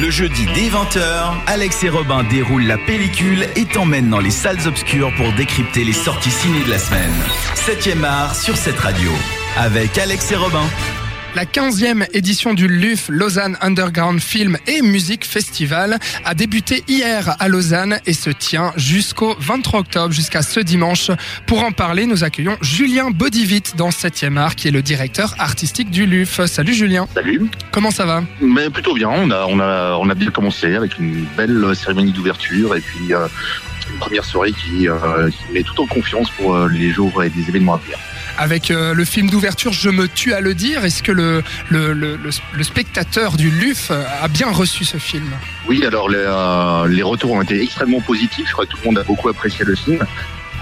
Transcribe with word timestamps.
Le 0.00 0.10
jeudi 0.10 0.44
dès 0.54 0.68
20h, 0.68 1.32
Alex 1.46 1.84
et 1.84 1.88
Robin 1.88 2.22
déroulent 2.24 2.66
la 2.66 2.76
pellicule 2.76 3.46
et 3.56 3.64
t'emmènent 3.64 4.10
dans 4.10 4.20
les 4.20 4.30
salles 4.30 4.66
obscures 4.66 5.10
pour 5.16 5.32
décrypter 5.32 5.84
les 5.84 5.94
sorties 5.94 6.30
ciné 6.30 6.62
de 6.64 6.68
la 6.68 6.78
semaine. 6.78 7.14
7ème 7.54 8.04
art 8.04 8.34
sur 8.34 8.58
cette 8.58 8.78
radio. 8.78 9.10
Avec 9.56 9.96
Alex 9.96 10.32
et 10.32 10.36
Robin. 10.36 10.68
La 11.36 11.44
15e 11.44 12.06
édition 12.14 12.54
du 12.54 12.66
LUF 12.66 13.10
Lausanne 13.10 13.58
Underground 13.60 14.20
Film 14.20 14.56
et 14.66 14.80
Musique 14.80 15.26
Festival 15.26 15.98
a 16.24 16.32
débuté 16.32 16.82
hier 16.88 17.36
à 17.38 17.48
Lausanne 17.48 18.00
et 18.06 18.14
se 18.14 18.30
tient 18.30 18.72
jusqu'au 18.76 19.36
23 19.38 19.80
octobre, 19.80 20.14
jusqu'à 20.14 20.40
ce 20.40 20.60
dimanche. 20.60 21.10
Pour 21.44 21.62
en 21.62 21.72
parler, 21.72 22.06
nous 22.06 22.24
accueillons 22.24 22.56
Julien 22.62 23.10
Bodivit 23.10 23.64
dans 23.76 23.90
7e 23.90 24.38
art, 24.38 24.54
qui 24.54 24.68
est 24.68 24.70
le 24.70 24.80
directeur 24.80 25.34
artistique 25.38 25.90
du 25.90 26.06
LUF. 26.06 26.46
Salut 26.46 26.72
Julien. 26.72 27.06
Salut. 27.12 27.50
Comment 27.70 27.90
ça 27.90 28.06
va? 28.06 28.22
Mais 28.40 28.70
plutôt 28.70 28.94
bien. 28.94 29.10
On 29.10 29.30
a, 29.30 29.44
on 29.46 29.60
a, 29.60 29.98
on 30.00 30.08
a 30.08 30.14
bien 30.14 30.30
commencé 30.30 30.74
avec 30.74 30.98
une 30.98 31.26
belle 31.36 31.76
cérémonie 31.76 32.12
d'ouverture 32.12 32.74
et 32.74 32.80
puis 32.80 33.12
euh, 33.12 33.28
une 33.90 33.98
première 33.98 34.24
soirée 34.24 34.52
qui, 34.52 34.88
euh, 34.88 35.30
qui 35.30 35.52
met 35.52 35.62
tout 35.62 35.80
en 35.80 35.86
confiance 35.86 36.30
pour 36.30 36.54
euh, 36.54 36.68
les 36.68 36.90
jours 36.90 37.22
et 37.22 37.30
des 37.30 37.48
événements 37.48 37.74
à 37.74 37.78
venir. 37.78 37.98
Avec 38.38 38.70
euh, 38.70 38.92
le 38.92 39.04
film 39.04 39.30
d'ouverture 39.30 39.72
Je 39.72 39.88
me 39.88 40.08
tue 40.08 40.34
à 40.34 40.40
le 40.40 40.54
dire, 40.54 40.84
est-ce 40.84 41.02
que 41.02 41.12
le, 41.12 41.42
le, 41.70 41.94
le, 41.94 42.62
spectateur 42.62 43.36
du 43.36 43.50
LUF 43.50 43.90
a 43.90 44.28
bien 44.28 44.50
reçu 44.50 44.84
ce 44.84 44.98
film? 44.98 45.30
Oui, 45.68 45.84
alors 45.86 46.08
les, 46.08 46.18
euh, 46.18 46.86
les 46.88 47.02
retours 47.02 47.32
ont 47.32 47.42
été 47.42 47.62
extrêmement 47.62 48.00
positifs. 48.00 48.46
Je 48.46 48.52
crois 48.52 48.66
que 48.66 48.72
tout 48.72 48.78
le 48.82 48.86
monde 48.86 48.98
a 48.98 49.04
beaucoup 49.04 49.28
apprécié 49.28 49.64
le 49.64 49.74
film. 49.74 50.04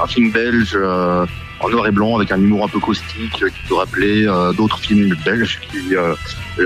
Un 0.00 0.06
film 0.06 0.30
belge 0.30 0.72
euh, 0.74 1.26
en 1.60 1.68
noir 1.68 1.86
et 1.86 1.90
blanc 1.90 2.16
avec 2.16 2.30
un 2.30 2.40
humour 2.40 2.64
un 2.64 2.68
peu 2.68 2.78
caustique 2.78 3.32
qui 3.32 3.68
peut 3.68 3.74
rappeler 3.74 4.26
euh, 4.26 4.52
d'autres 4.52 4.78
films 4.78 5.14
belges 5.24 5.58
qui, 5.70 5.94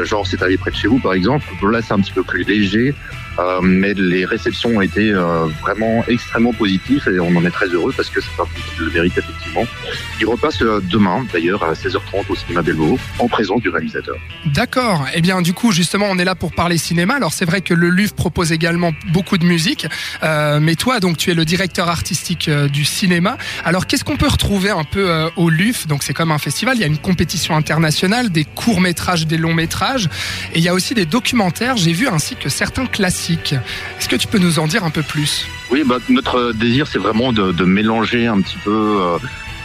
genre 0.04 0.27
C'est 0.27 0.42
allé 0.42 0.58
près 0.58 0.70
de 0.70 0.77
chez 0.77 0.88
vous 0.88 0.98
par 0.98 1.14
exemple. 1.14 1.46
Là, 1.70 1.80
c'est 1.80 1.94
un 1.94 2.00
petit 2.00 2.12
peu 2.12 2.22
plus 2.22 2.44
léger. 2.44 2.94
Euh, 3.38 3.60
mais 3.62 3.95
les 3.95 4.24
réceptions 4.24 4.77
ont 4.77 4.80
été 4.80 5.12
euh, 5.12 5.47
vraiment 5.60 6.05
extrêmement 6.09 6.53
positives 6.53 7.08
et 7.08 7.20
on 7.20 7.34
en 7.36 7.45
est 7.45 7.50
très 7.50 7.67
heureux 7.67 7.92
parce 7.97 8.11
que 8.11 8.20
c'est 8.20 8.41
un 8.41 8.47
film 8.47 8.67
qui 8.75 8.80
le 8.80 8.91
mérite 8.91 9.17
effectivement. 9.17 9.64
Il 10.20 10.27
repasse 10.27 10.61
euh, 10.62 10.80
demain 10.91 11.25
d'ailleurs 11.33 11.62
à 11.62 11.72
16h30 11.72 12.25
au 12.28 12.34
cinéma 12.34 12.62
Belvaux 12.62 12.98
en 13.19 13.28
présence 13.28 13.61
du 13.61 13.69
réalisateur. 13.69 14.17
D'accord. 14.47 15.06
Eh 15.14 15.20
bien, 15.20 15.41
du 15.41 15.53
coup, 15.53 15.70
justement, 15.70 16.06
on 16.11 16.19
est 16.19 16.25
là 16.25 16.34
pour 16.34 16.53
parler 16.53 16.78
cinéma. 16.78 17.14
Alors, 17.14 17.33
c'est 17.33 17.45
vrai 17.45 17.61
que 17.61 17.75
le 17.75 17.91
LUF 17.91 18.14
propose 18.14 18.50
également 18.50 18.92
beaucoup 19.12 19.39
de 19.39 19.45
musique, 19.45 19.86
mais 20.23 20.75
toi, 20.75 21.00
donc, 21.00 21.17
tu 21.17 21.30
es 21.30 21.34
le 21.34 21.45
directeur 21.45 21.89
artistique 21.89 22.50
du 22.50 22.84
cinéma. 22.84 23.36
Alors, 23.64 23.86
qu'est-ce 23.86 24.05
qu'on 24.05 24.17
peut 24.17 24.28
retrouver 24.28 24.70
un 24.70 24.84
peu 24.84 25.28
au 25.36 25.50
LUF 25.50 25.86
Donc, 25.86 26.02
c'est 26.02 26.14
comme 26.14 26.33
un 26.33 26.39
festival. 26.39 26.77
Il 26.77 26.80
y 26.80 26.84
a 26.84 26.86
une 26.86 26.98
compétition 26.98 27.56
internationale, 27.56 28.30
des 28.30 28.45
courts 28.45 28.80
métrages, 28.80 29.27
des 29.27 29.36
longs 29.36 29.55
métrages, 29.55 30.08
et 30.55 30.58
il 30.58 30.64
y 30.64 30.69
a 30.69 30.75
aussi 30.75 30.95
des 30.95 31.06
documentaires. 31.06 31.77
J'ai 31.77 31.92
vu 31.92 32.08
ainsi 32.08 32.36
que 32.36 32.48
certains 32.48 32.86
classiques. 32.86 33.27
Est-ce 33.34 34.08
que 34.08 34.16
tu 34.16 34.26
peux 34.26 34.38
nous 34.38 34.58
en 34.58 34.66
dire 34.66 34.84
un 34.84 34.90
peu 34.90 35.02
plus? 35.02 35.46
Oui, 35.70 35.82
bah, 35.84 35.98
notre 36.08 36.52
désir, 36.52 36.86
c'est 36.86 36.98
vraiment 36.98 37.32
de, 37.32 37.64
mélanger 37.64 38.26
un 38.26 38.40
petit 38.40 38.58
peu 38.64 38.70
euh, 38.70 39.18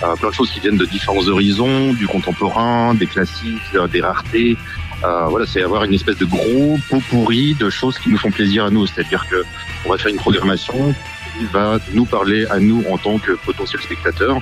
euh, 0.04 0.16
plein 0.16 0.30
de 0.30 0.34
choses 0.34 0.52
qui 0.52 0.60
viennent 0.60 0.78
de 0.78 0.86
différents 0.86 1.28
horizons, 1.28 1.94
du 1.94 2.08
contemporain, 2.08 2.94
des 2.94 3.08
classiques, 3.08 3.62
euh, 3.76 3.88
des 3.88 4.02
raretés. 4.02 4.58
Euh, 5.04 5.26
voilà, 5.26 5.46
c'est 5.46 5.62
avoir 5.62 5.84
une 5.84 5.94
espèce 5.94 6.18
de 6.18 6.26
gros 6.26 6.80
pot 6.90 7.02
pourri 7.10 7.56
de 7.56 7.70
choses 7.70 7.98
qui 8.00 8.10
nous 8.10 8.18
font 8.18 8.32
plaisir 8.32 8.66
à 8.66 8.70
nous. 8.70 8.88
C'est-à-dire 8.88 9.26
que 9.30 9.44
on 9.86 9.90
va 9.90 9.98
faire 9.98 10.12
une 10.12 10.18
programmation 10.18 10.96
qui 11.38 11.46
va 11.52 11.80
nous 11.94 12.06
parler 12.06 12.46
à 12.48 12.60
nous 12.60 12.84
en 12.90 12.98
tant 12.98 13.18
que 13.18 13.34
potentiel 13.34 13.82
spectateur. 13.82 14.42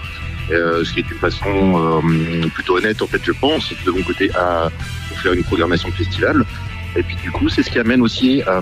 Euh, 0.52 0.83
ce 0.83 0.92
qui 0.92 0.99
est 0.99 1.09
une 1.09 1.17
façon 1.17 2.02
euh, 2.03 2.47
plutôt 2.49 2.77
honnête 2.77 3.02
en 3.02 3.08
fait 3.08 3.22
je 3.23 3.31
pense 3.31 3.72
de 3.86 3.92
mon 3.92 4.02
côté 4.02 4.30
à 4.36 4.69
faire 5.22 5.31
une 5.33 5.44
programmation 5.44 5.89
festival 5.92 6.44
et 6.95 7.03
puis 7.03 7.16
du 7.16 7.31
coup 7.31 7.47
c'est 7.47 7.64
ce 7.64 7.69
qui 7.69 7.80
amène 7.80 8.02
aussi 8.02 8.42
euh, 8.47 8.59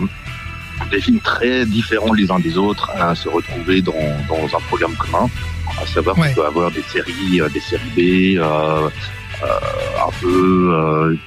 des 0.91 1.02
films 1.02 1.19
très 1.19 1.66
différents 1.66 2.13
les 2.13 2.31
uns 2.31 2.39
des 2.39 2.58
autres 2.58 2.89
à 2.91 3.13
se 3.16 3.30
retrouver 3.30 3.81
dans, 3.81 3.94
dans 4.27 4.45
un 4.45 4.61
programme 4.67 4.95
commun, 4.95 5.30
à 5.81 5.86
savoir 5.86 6.17
Ouais. 6.17 6.30
qu'on 6.30 6.36
peut 6.41 6.45
avoir 6.47 6.71
des 6.71 6.81
séries, 6.83 7.41
euh, 7.41 7.49
des 7.49 7.59
séries 7.59 7.92
B, 7.95 8.39
euh, 8.39 8.89
euh, 9.43 9.48
un 10.08 10.11
peu 10.21 11.17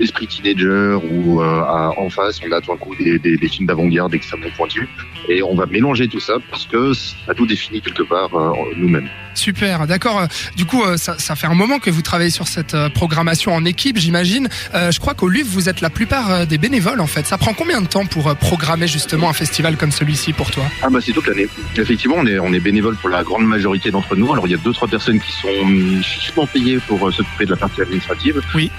esprit 0.00 0.26
teenager 0.26 0.96
ou 1.10 1.40
euh, 1.40 1.44
à- 1.62 1.92
en 1.98 2.08
face 2.10 2.40
on 2.46 2.52
a 2.52 2.60
tout 2.60 2.70
d'un 2.72 2.76
coup 2.78 2.94
des, 2.96 3.18
des, 3.18 3.36
des 3.36 3.48
films 3.48 3.66
d'avant-garde 3.66 4.14
extrêmement 4.14 4.48
pointus 4.56 4.86
et 5.28 5.42
on 5.42 5.54
va 5.54 5.66
mélanger 5.66 6.08
tout 6.08 6.20
ça 6.20 6.34
parce 6.50 6.66
que 6.66 6.92
ça 6.94 7.32
nous 7.38 7.46
définit 7.46 7.80
quelque 7.80 8.02
part 8.04 8.30
euh, 8.34 8.52
nous-mêmes. 8.76 9.08
Super, 9.34 9.86
d'accord. 9.86 10.18
Euh, 10.20 10.26
Du 10.56 10.64
coup, 10.64 10.82
ça, 10.96 11.16
ça 11.18 11.36
fait 11.36 11.46
un 11.46 11.54
moment 11.54 11.78
que 11.78 11.90
vous 11.90 12.02
travaillez 12.02 12.30
sur 12.30 12.48
cette 12.48 12.76
programmation 12.94 13.54
en 13.54 13.64
équipe, 13.64 13.96
j'imagine. 13.98 14.48
Je 14.74 14.98
crois 14.98 15.14
qu'au 15.14 15.28
LUF, 15.28 15.46
vous 15.46 15.68
êtes 15.68 15.80
la 15.80 15.90
plupart 15.90 16.46
des 16.46 16.58
bénévoles, 16.58 17.00
en 17.00 17.06
fait. 17.06 17.24
Ça 17.26 17.38
prend 17.38 17.52
combien 17.54 17.80
de 17.80 17.86
temps 17.86 18.04
pour 18.06 18.34
programmer 18.36 18.88
justement 18.88 19.28
un 19.28 19.32
festival 19.32 19.76
comme 19.76 19.92
celui-ci 19.92 20.32
pour 20.32 20.50
toi? 20.50 20.64
Ah 20.82 20.88
bah 20.90 20.98
c'est 21.00 21.12
toute 21.12 21.26
l'année. 21.28 21.46
Effectivement, 21.76 22.16
on 22.18 22.26
est 22.26 22.38
on 22.40 22.52
est 22.52 22.58
bénévole 22.60 22.96
pour 22.96 23.08
la 23.10 23.22
grande 23.22 23.44
majorité 23.46 23.90
d'entre 23.92 24.16
nous. 24.16 24.32
Alors 24.32 24.46
il 24.46 24.50
y 24.50 24.54
a 24.54 24.58
deux 24.58 24.72
trois 24.72 24.88
personnes 24.88 25.20
qui 25.20 25.32
sont 25.32 26.02
chichement 26.02 26.46
payées 26.46 26.78
pour 26.88 27.12
s'occuper 27.12 27.44
de 27.46 27.50
la 27.50 27.56
partie 27.56 27.80
administrative. 27.82 28.40
Oui. 28.54 28.70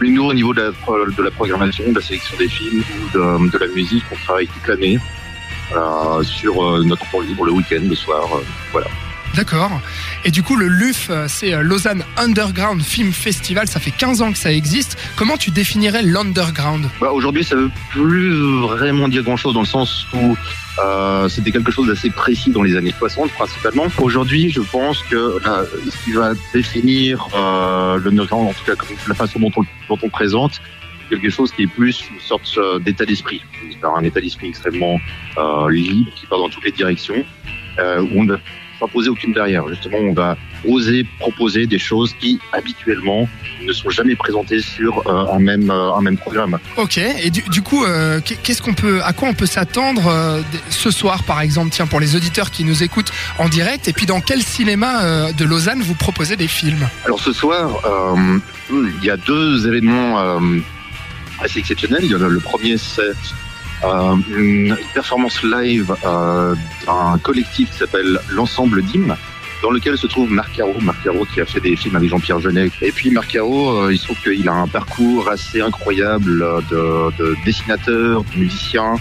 Mais 0.00 0.10
nous, 0.10 0.24
au 0.24 0.34
niveau 0.34 0.52
de 0.52 0.60
la, 0.62 0.70
de 0.70 1.22
la 1.22 1.30
programmation, 1.30 1.84
de 1.90 1.94
la 1.94 2.02
sélection 2.04 2.36
des 2.36 2.48
films 2.48 2.82
ou 2.82 3.16
de, 3.16 3.50
de 3.50 3.58
la 3.58 3.66
musique, 3.68 4.04
on 4.12 4.16
travaille 4.16 4.46
toute 4.46 4.66
l'année 4.68 4.98
euh, 5.74 6.22
sur 6.22 6.62
euh, 6.62 6.84
notre 6.84 7.10
temps 7.10 7.20
libre 7.20 7.44
le 7.46 7.52
week-end, 7.52 7.80
le 7.88 7.94
soir. 7.94 8.24
euh, 8.36 8.42
voilà. 8.72 8.88
D'accord. 9.34 9.70
Et 10.24 10.30
du 10.30 10.42
coup, 10.42 10.56
le 10.56 10.66
LUF, 10.66 11.08
euh, 11.10 11.26
c'est 11.28 11.52
euh, 11.52 11.60
Lausanne 11.62 12.04
Underground 12.16 12.82
Film 12.82 13.12
Festival. 13.12 13.68
Ça 13.68 13.80
fait 13.80 13.90
15 13.90 14.22
ans 14.22 14.32
que 14.32 14.38
ça 14.38 14.52
existe. 14.52 14.98
Comment 15.16 15.36
tu 15.36 15.50
définirais 15.50 16.02
l'underground? 16.02 16.88
Bah, 17.00 17.10
Aujourd'hui, 17.12 17.44
ça 17.44 17.54
veut 17.54 17.70
plus 17.90 18.32
vraiment 18.62 19.08
dire 19.08 19.22
grand-chose 19.22 19.54
dans 19.54 19.60
le 19.60 19.66
sens 19.66 20.06
où 20.14 20.36
euh, 20.78 21.28
c'était 21.28 21.52
quelque 21.52 21.70
chose 21.70 21.86
d'assez 21.88 22.10
précis 22.10 22.50
dans 22.50 22.62
les 22.62 22.76
années 22.76 22.94
60 22.96 23.30
principalement. 23.32 23.86
Aujourd'hui, 23.98 24.50
je 24.50 24.60
pense 24.60 25.02
que 25.02 25.38
ce 25.90 26.04
qui 26.04 26.12
va 26.12 26.32
définir 26.52 27.28
euh, 27.34 27.98
l'underground, 28.02 28.48
en 28.48 28.52
tout 28.52 28.64
cas 28.64 28.82
la 29.08 29.14
façon 29.14 29.38
dont 29.38 29.50
on, 29.88 30.08
présente, 30.08 30.60
quelque 31.08 31.30
chose 31.30 31.52
qui 31.52 31.62
est 31.62 31.66
plus 31.66 32.04
une 32.10 32.20
sorte 32.20 32.58
d'état 32.80 33.04
d'esprit, 33.04 33.42
un 33.82 34.02
état 34.02 34.20
d'esprit 34.20 34.48
extrêmement 34.48 34.98
libre 35.68 36.10
qui 36.14 36.26
part 36.26 36.38
dans 36.38 36.48
toutes 36.48 36.64
les 36.64 36.72
directions, 36.72 37.24
ne 38.76 38.80
va 38.80 38.86
s'imposer 38.86 39.08
aucune 39.08 39.32
barrière. 39.32 39.68
Justement, 39.68 39.98
on 39.98 40.12
va 40.12 40.36
oser 40.66 41.04
proposer 41.18 41.66
des 41.66 41.78
choses 41.78 42.14
qui 42.20 42.38
habituellement 42.52 43.28
ne 43.64 43.72
sont 43.72 43.90
jamais 43.90 44.16
présentées 44.16 44.60
sur 44.60 45.06
euh, 45.08 45.32
un 45.32 45.38
même 45.38 45.70
euh, 45.70 45.94
un 45.94 46.00
même 46.02 46.16
programme. 46.18 46.58
Ok. 46.76 46.98
Et 46.98 47.30
du, 47.30 47.42
du 47.42 47.62
coup, 47.62 47.84
euh, 47.84 48.20
qu'est- 48.24 48.36
qu'est-ce 48.42 48.62
qu'on 48.62 48.74
peut, 48.74 49.00
à 49.04 49.12
quoi 49.12 49.28
on 49.28 49.34
peut 49.34 49.46
s'attendre 49.46 50.42
ce 50.70 50.90
soir, 50.90 51.22
par 51.24 51.40
exemple, 51.40 51.70
tiens, 51.70 51.86
pour 51.86 52.00
les 52.00 52.16
auditeurs 52.16 52.50
qui 52.50 52.64
nous 52.64 52.82
écoutent 52.82 53.12
en 53.38 53.48
direct. 53.48 53.88
Et 53.88 53.92
puis, 53.92 54.06
dans 54.06 54.20
quel 54.20 54.42
cinéma 54.42 55.32
de 55.32 55.44
Lausanne 55.44 55.82
vous 55.82 55.94
proposez 55.94 56.36
des 56.36 56.48
films? 56.48 56.88
Alors 57.04 57.20
ce 57.20 57.32
soir, 57.32 57.70
il 58.70 59.04
y 59.04 59.10
a 59.10 59.16
deux 59.16 59.66
événements 59.66 60.40
assez 61.40 61.58
exceptionnels. 61.58 62.00
Il 62.04 62.10
y 62.10 62.14
en 62.14 62.22
a 62.22 62.28
le 62.28 62.40
premier, 62.40 62.76
c'est 62.78 63.12
une 63.84 64.76
performance 64.94 65.42
live 65.42 65.94
euh, 66.04 66.54
d'un 66.86 67.18
collectif 67.22 67.70
qui 67.70 67.76
s'appelle 67.78 68.18
l'Ensemble 68.30 68.82
d'Hymnes 68.82 69.16
dans 69.62 69.70
lequel 69.70 69.96
se 69.96 70.06
trouve 70.06 70.30
Marc 70.30 70.52
Caro. 70.54 70.74
Marc 70.82 71.02
Caro 71.02 71.24
qui 71.32 71.40
a 71.40 71.46
fait 71.46 71.60
des 71.60 71.76
films 71.76 71.96
avec 71.96 72.08
Jean-Pierre 72.10 72.40
Jeunet. 72.40 72.70
Et 72.82 72.92
puis 72.92 73.10
Marc 73.10 73.28
Caro, 73.28 73.70
euh, 73.84 73.92
il 73.92 73.98
se 73.98 74.04
trouve 74.04 74.18
qu'il 74.22 74.48
a 74.48 74.52
un 74.52 74.68
parcours 74.68 75.28
assez 75.30 75.60
incroyable 75.60 76.42
euh, 76.42 76.60
de, 76.70 77.24
de 77.24 77.36
dessinateur, 77.44 78.22
de 78.24 78.38
musicien 78.38 78.96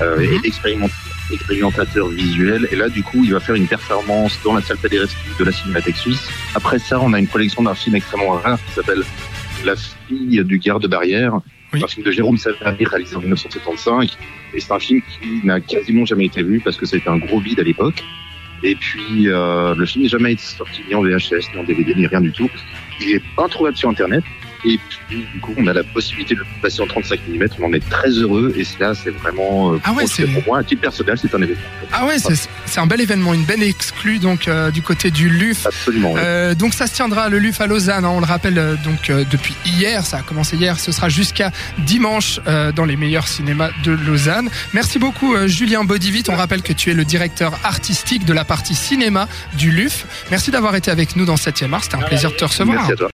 euh, 0.00 0.18
et 0.20 0.28
Mhm. 0.36 0.40
d'expériment- 0.42 0.90
expérimentateur 1.30 2.08
visuel. 2.08 2.68
Et 2.70 2.76
là, 2.76 2.88
du 2.88 3.02
coup, 3.02 3.22
il 3.24 3.32
va 3.34 3.40
faire 3.40 3.54
une 3.54 3.66
performance 3.68 4.38
dans 4.44 4.54
la 4.54 4.62
salle 4.62 4.78
Paderewski 4.78 5.16
de 5.38 5.44
la 5.44 5.52
Cinémathèque 5.52 5.96
Suisse. 5.96 6.26
Après 6.54 6.78
ça, 6.78 6.98
on 7.00 7.12
a 7.12 7.18
une 7.18 7.26
collection 7.28 7.62
d'un 7.62 7.74
film 7.74 7.96
extrêmement 7.96 8.32
rare 8.32 8.58
qui 8.66 8.72
s'appelle 8.72 9.02
La 9.64 9.74
fille 9.76 10.42
du 10.44 10.58
garde-barrière. 10.58 11.40
Film 11.72 12.04
de 12.04 12.10
Jérôme 12.10 12.38
Savary 12.38 12.84
réalisé 12.84 13.16
en 13.16 13.20
1975. 13.20 14.16
Et 14.54 14.60
c'est 14.60 14.72
un 14.72 14.78
film 14.78 15.00
qui 15.02 15.46
n'a 15.46 15.60
quasiment 15.60 16.04
jamais 16.04 16.26
été 16.26 16.42
vu 16.42 16.60
parce 16.60 16.76
que 16.76 16.86
c'était 16.86 17.08
un 17.08 17.18
gros 17.18 17.40
bide 17.40 17.60
à 17.60 17.62
l'époque. 17.62 18.02
Et 18.62 18.74
puis, 18.74 19.28
euh, 19.28 19.74
le 19.74 19.86
film 19.86 20.02
n'est 20.02 20.08
jamais 20.08 20.32
été 20.32 20.42
sorti 20.42 20.82
ni 20.88 20.94
en 20.94 21.02
VHS, 21.02 21.52
ni 21.52 21.60
en 21.60 21.64
DVD, 21.64 21.94
ni 21.94 22.06
rien 22.06 22.20
du 22.20 22.32
tout. 22.32 22.50
Il 23.00 23.12
est 23.12 23.22
introuvable 23.36 23.76
sur 23.76 23.88
Internet. 23.88 24.24
Et 24.64 24.78
puis, 25.08 25.24
du 25.32 25.40
coup, 25.40 25.54
on 25.56 25.66
a 25.66 25.72
la 25.72 25.84
possibilité 25.84 26.34
de 26.34 26.40
le 26.40 26.46
passer 26.60 26.80
en 26.82 26.86
35 26.86 27.20
mm. 27.28 27.46
On 27.60 27.66
en 27.66 27.72
est 27.72 27.88
très 27.88 28.10
heureux. 28.10 28.52
Et 28.56 28.66
là, 28.80 28.92
c'est 28.94 29.10
vraiment, 29.10 29.72
euh, 29.74 29.80
Ah 29.84 29.92
ouais, 29.92 30.06
c'est- 30.06 30.26
pour 30.26 30.42
moi, 30.46 30.58
à 30.58 30.64
titre 30.64 30.80
personnel, 30.82 31.16
c'est 31.20 31.32
un 31.34 31.38
événement. 31.42 31.62
Ah 31.92 32.06
ouais, 32.06 32.18
c'est 32.18 32.34
c'est 32.66 32.80
un 32.80 32.86
bel 32.86 33.00
événement, 33.00 33.32
une 33.32 33.44
belle 33.44 33.62
exclue 33.62 34.18
donc 34.18 34.46
euh, 34.46 34.70
du 34.70 34.82
côté 34.82 35.10
du 35.10 35.28
LUF. 35.30 35.66
Absolument. 35.66 36.12
oui. 36.12 36.20
Euh, 36.22 36.54
donc 36.54 36.74
ça 36.74 36.86
se 36.86 36.94
tiendra 36.94 37.28
le 37.30 37.38
LUF 37.38 37.60
à 37.62 37.66
Lausanne, 37.66 38.04
hein, 38.04 38.10
on 38.12 38.20
le 38.20 38.26
rappelle 38.26 38.78
donc 38.84 39.10
depuis 39.30 39.54
hier, 39.64 40.04
ça 40.04 40.18
a 40.18 40.22
commencé 40.22 40.56
hier, 40.56 40.78
ce 40.78 40.92
sera 40.92 41.08
jusqu'à 41.08 41.50
dimanche 41.78 42.40
dans 42.76 42.84
les 42.84 42.96
meilleurs 42.96 43.26
cinémas 43.28 43.70
de 43.84 43.92
Lausanne. 43.92 44.50
Merci 44.74 44.98
beaucoup 44.98 45.34
Julien 45.46 45.84
Bodivit, 45.84 46.24
on 46.28 46.36
rappelle 46.36 46.60
que 46.62 46.72
tu 46.74 46.90
es 46.90 46.94
le 46.94 47.04
directeur 47.06 47.58
artistique 47.64 48.24
de 48.26 48.32
la 48.34 48.44
partie 48.44 48.74
cinéma 48.74 49.28
du 49.54 49.70
LUF. 49.70 50.04
Merci 50.30 50.50
d'avoir 50.50 50.74
été 50.74 50.90
avec 50.90 51.16
nous 51.16 51.24
dans 51.24 51.36
7e 51.36 51.72
art, 51.72 51.84
c'était 51.84 51.96
un 51.96 52.00
plaisir 52.02 52.30
de 52.30 52.36
te 52.36 52.44
recevoir. 52.44 52.76
Merci 52.76 52.92
à 52.92 52.96
toi. 52.96 53.06